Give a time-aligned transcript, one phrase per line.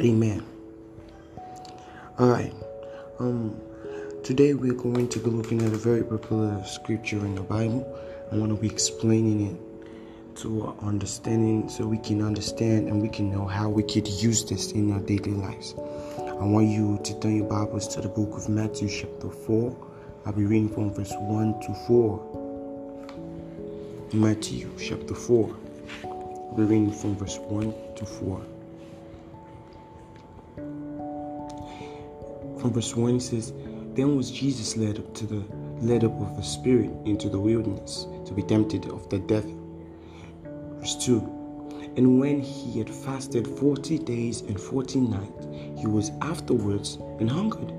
[0.00, 0.42] Amen.
[2.18, 2.54] All right.
[3.18, 3.60] Um,
[4.24, 7.86] today we're going to be looking at a very popular scripture in the Bible.
[8.32, 13.10] I want to be explaining it to our understanding so we can understand and we
[13.10, 15.74] can know how we could use this in our daily lives.
[16.18, 19.76] I want you to turn your Bibles to the book of Matthew, chapter 4.
[20.24, 22.18] I'll be reading from verse 1 to 4.
[24.14, 25.56] Matthew, chapter 4.
[26.04, 28.40] I'll be reading from verse 1 to 4.
[32.60, 33.52] From verse 1 it says,
[33.94, 35.42] Then was Jesus led up to the
[35.80, 39.56] led up of the Spirit into the wilderness to be tempted of the devil.
[40.78, 41.18] Verse 2
[41.96, 45.46] And when he had fasted forty days and forty nights,
[45.78, 47.72] he was afterwards and hungered.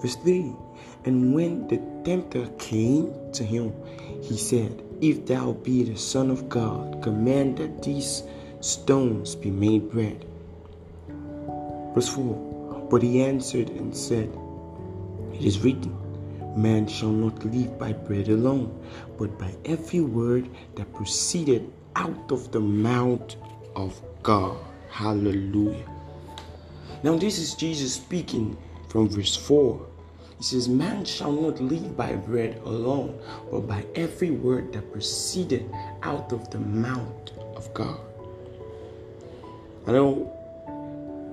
[0.00, 0.56] Verse 3
[1.04, 3.74] And when the tempter came to him,
[4.22, 8.22] he said, If thou be the Son of God, command that these
[8.60, 10.24] stones be made bread.
[11.94, 12.52] Verse 4
[12.92, 14.30] but he answered and said,
[15.32, 15.96] It is written,
[16.54, 18.68] Man shall not live by bread alone,
[19.18, 23.34] but by every word that proceeded out of the mouth
[23.74, 24.58] of God.
[24.90, 25.88] Hallelujah.
[27.02, 29.86] Now, this is Jesus speaking from verse 4.
[30.36, 33.18] He says, Man shall not live by bread alone,
[33.50, 35.64] but by every word that proceeded
[36.02, 38.00] out of the mouth of God.
[39.86, 40.41] I know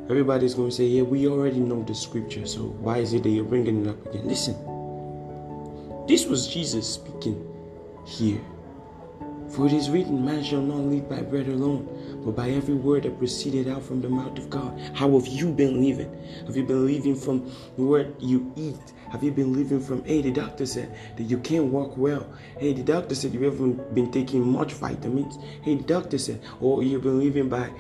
[0.09, 3.29] Everybody's going to say, Yeah, we already know the scripture, so why is it that
[3.29, 4.27] you're bringing it up again?
[4.27, 4.55] Listen,
[6.07, 7.45] this was Jesus speaking
[8.07, 8.41] here.
[9.49, 13.03] For it is written, Man shall not live by bread alone, but by every word
[13.03, 14.79] that proceeded out from the mouth of God.
[14.93, 16.15] How have you been living?
[16.45, 17.39] Have you been living from
[17.75, 18.93] what you eat?
[19.11, 22.31] Have you been living from, hey, the doctor said that you can't walk well.
[22.59, 25.39] Hey, the doctor said you haven't been taking much vitamins.
[25.63, 27.71] Hey, the doctor said, oh, you've been living by,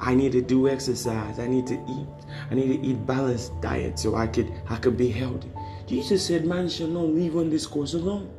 [0.00, 1.38] I need to do exercise.
[1.38, 2.08] I need to eat.
[2.50, 5.50] I need to eat balanced diet so I could, I could be healthy.
[5.86, 8.32] Jesus said, man shall not live on this course alone.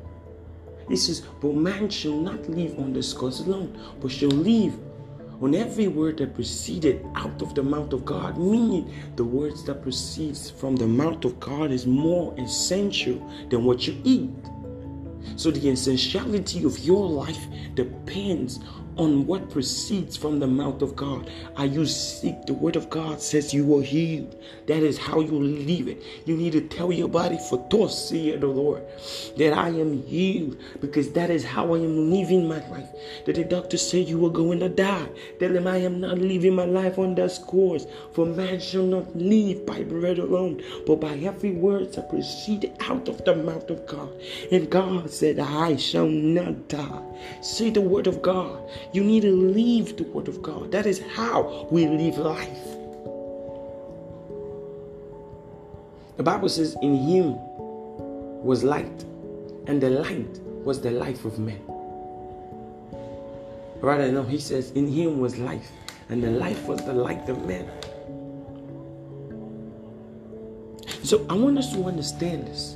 [0.92, 4.74] He is, but man shall not live on the course alone, but shall live
[5.42, 9.84] on every word that proceeded out of the mouth of God, meaning the words that
[9.84, 14.32] proceeds from the mouth of God is more essential than what you eat.
[15.38, 18.60] So the essentiality of your life depends
[18.98, 21.30] on what proceeds from the mouth of God.
[21.56, 22.46] Are you sick?
[22.46, 24.36] The word of God says you are healed.
[24.68, 26.02] That is how you live it.
[26.26, 28.84] You need to tell your body, for thus saith the Lord,
[29.38, 32.90] that I am healed because that is how I am living my life.
[33.26, 35.08] That the doctor said you were going to die.
[35.40, 37.86] Tell him I am not living my life on that course.
[38.14, 43.08] For man shall not live by bread alone, but by every word that proceed out
[43.08, 44.12] of the mouth of God.
[44.52, 47.02] And God said, I shall not die.
[47.42, 48.70] Say the word of God.
[48.94, 50.72] You need to live the Word of God.
[50.72, 52.64] That is how we live life.
[56.18, 57.36] The Bible says, In Him
[58.44, 59.06] was light,
[59.68, 61.62] and the light was the life of men.
[63.80, 65.72] Rather, no, He says, In Him was life,
[66.10, 67.70] and the life was the light of men.
[71.04, 72.76] So I want us to understand this.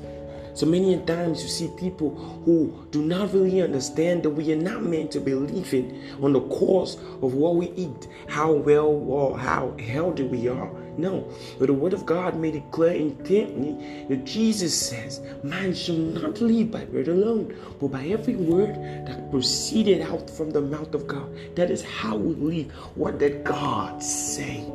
[0.55, 4.83] So many times you see people who do not really understand that we are not
[4.83, 9.75] meant to be living on the course of what we eat, how well or how
[9.77, 10.71] healthy we are.
[10.97, 11.29] No,
[11.59, 16.39] but the Word of God made it clear intently that Jesus says, Man shall not
[16.39, 18.75] live by bread alone, but by every word
[19.07, 21.29] that proceeded out from the mouth of God.
[21.57, 22.71] That is how we live.
[22.95, 24.65] What did God say?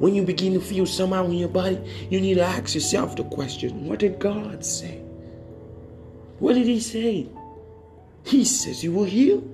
[0.00, 1.78] When you begin to feel somehow in your body,
[2.08, 4.96] you need to ask yourself the question what did God say?
[6.38, 7.28] What did He say?
[8.24, 9.44] He says you will heal,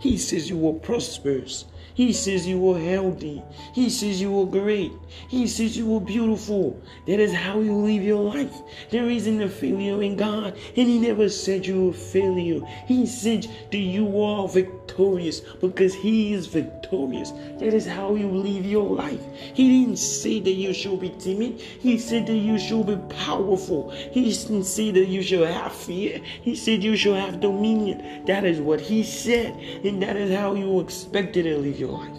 [0.00, 1.64] He says you will prosperous.
[1.96, 3.42] he says you were healthy.
[3.72, 4.92] He says you were great.
[5.28, 6.78] He says you were beautiful.
[7.06, 8.54] That is how you live your life.
[8.90, 10.58] There isn't a failure in God.
[10.76, 12.60] And He never said you were a failure.
[12.86, 17.30] He said that you are victorious because He is victorious.
[17.60, 19.20] That is how you live your life.
[19.54, 21.60] He didn't say that you should be timid.
[21.60, 23.90] He said that you should be powerful.
[23.90, 26.20] He didn't say that you should have fear.
[26.42, 28.26] He said you should have dominion.
[28.26, 29.56] That is what He said.
[29.86, 32.16] And that is how you expected to live your your life.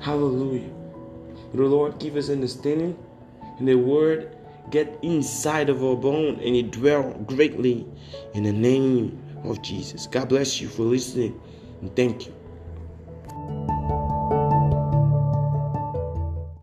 [0.00, 0.70] Hallelujah.
[1.52, 2.96] The Lord give us understanding
[3.58, 4.34] and the word
[4.70, 7.86] get inside of our bone and it dwell greatly
[8.32, 10.06] in the name of Jesus.
[10.06, 11.38] God bless you for listening
[11.82, 12.39] and thank you.